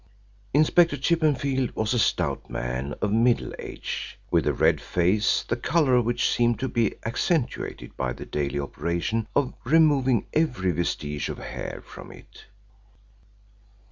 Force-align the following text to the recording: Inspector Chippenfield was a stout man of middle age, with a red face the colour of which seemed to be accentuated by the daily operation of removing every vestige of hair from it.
Inspector 0.51 0.97
Chippenfield 0.97 1.75
was 1.75 1.93
a 1.93 1.99
stout 1.99 2.49
man 2.49 2.95
of 3.03 3.11
middle 3.11 3.53
age, 3.59 4.17
with 4.31 4.47
a 4.47 4.51
red 4.51 4.81
face 4.81 5.43
the 5.43 5.55
colour 5.55 5.95
of 5.97 6.05
which 6.05 6.27
seemed 6.27 6.59
to 6.59 6.67
be 6.67 6.95
accentuated 7.05 7.95
by 7.95 8.11
the 8.11 8.25
daily 8.25 8.59
operation 8.59 9.27
of 9.35 9.53
removing 9.63 10.25
every 10.33 10.71
vestige 10.71 11.29
of 11.29 11.37
hair 11.37 11.83
from 11.85 12.11
it. 12.11 12.45